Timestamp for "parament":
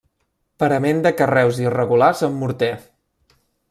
0.63-1.03